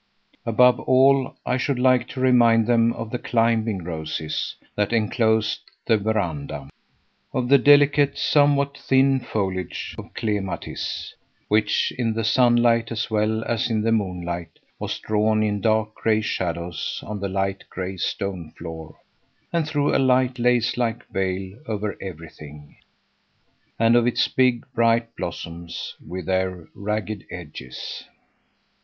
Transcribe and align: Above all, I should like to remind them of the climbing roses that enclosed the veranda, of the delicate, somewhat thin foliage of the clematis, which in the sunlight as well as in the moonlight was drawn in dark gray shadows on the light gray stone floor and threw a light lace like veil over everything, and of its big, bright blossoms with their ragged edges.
Above 0.47 0.79
all, 0.79 1.35
I 1.45 1.57
should 1.57 1.77
like 1.77 2.07
to 2.07 2.19
remind 2.19 2.65
them 2.65 2.91
of 2.93 3.11
the 3.11 3.19
climbing 3.19 3.83
roses 3.83 4.55
that 4.73 4.91
enclosed 4.91 5.61
the 5.85 5.95
veranda, 5.99 6.71
of 7.33 7.49
the 7.49 7.59
delicate, 7.59 8.17
somewhat 8.17 8.75
thin 8.75 9.19
foliage 9.19 9.93
of 9.99 10.05
the 10.05 10.19
clematis, 10.19 11.13
which 11.49 11.93
in 11.99 12.15
the 12.15 12.23
sunlight 12.23 12.91
as 12.91 13.11
well 13.11 13.43
as 13.43 13.69
in 13.69 13.83
the 13.83 13.91
moonlight 13.91 14.57
was 14.79 14.97
drawn 14.97 15.43
in 15.43 15.61
dark 15.61 15.93
gray 15.93 16.21
shadows 16.21 17.03
on 17.05 17.19
the 17.19 17.29
light 17.29 17.63
gray 17.69 17.95
stone 17.95 18.53
floor 18.57 18.97
and 19.53 19.67
threw 19.67 19.95
a 19.95 19.99
light 20.01 20.39
lace 20.39 20.77
like 20.77 21.05
veil 21.09 21.55
over 21.67 21.95
everything, 22.01 22.75
and 23.77 23.95
of 23.95 24.07
its 24.07 24.27
big, 24.27 24.65
bright 24.73 25.15
blossoms 25.15 25.93
with 26.03 26.25
their 26.25 26.67
ragged 26.73 27.23
edges. 27.29 28.05